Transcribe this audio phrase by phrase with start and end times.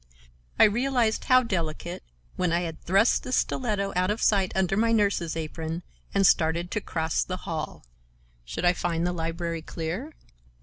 [0.57, 2.01] I realized how delicate,
[2.35, 6.71] when I had thrust the stiletto out of sight under my nurse's apron and started
[6.71, 7.85] to cross the hall.
[8.43, 10.15] Should I find the library clear?